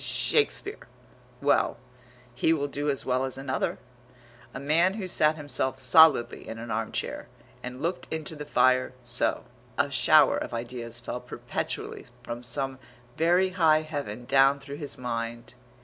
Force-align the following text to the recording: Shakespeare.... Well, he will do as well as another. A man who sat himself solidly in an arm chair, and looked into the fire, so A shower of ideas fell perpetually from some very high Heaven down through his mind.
Shakespeare.... 0.03 0.87
Well, 1.43 1.77
he 2.33 2.53
will 2.53 2.67
do 2.67 2.89
as 2.89 3.05
well 3.05 3.23
as 3.23 3.37
another. 3.37 3.77
A 4.51 4.59
man 4.59 4.95
who 4.95 5.05
sat 5.05 5.35
himself 5.35 5.79
solidly 5.79 6.47
in 6.47 6.57
an 6.57 6.71
arm 6.71 6.91
chair, 6.91 7.27
and 7.61 7.83
looked 7.83 8.11
into 8.11 8.35
the 8.35 8.43
fire, 8.47 8.93
so 9.03 9.43
A 9.77 9.91
shower 9.91 10.37
of 10.37 10.55
ideas 10.55 10.99
fell 10.99 11.19
perpetually 11.21 12.07
from 12.23 12.41
some 12.41 12.79
very 13.15 13.49
high 13.49 13.83
Heaven 13.83 14.25
down 14.25 14.59
through 14.59 14.77
his 14.77 14.97
mind. 14.97 15.53